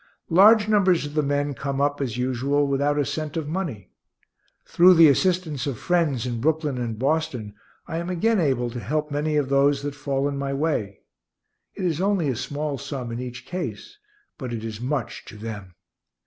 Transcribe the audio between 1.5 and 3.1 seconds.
come up, as usual, without a